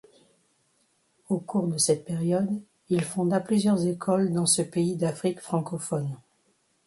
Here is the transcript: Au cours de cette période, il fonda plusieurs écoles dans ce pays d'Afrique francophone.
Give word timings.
Au 1.29 1.39
cours 1.39 1.67
de 1.67 1.77
cette 1.77 2.05
période, 2.05 2.49
il 2.89 3.03
fonda 3.03 3.39
plusieurs 3.39 3.85
écoles 3.85 4.33
dans 4.33 4.47
ce 4.47 4.63
pays 4.63 4.95
d'Afrique 4.95 5.39
francophone. 5.39 6.17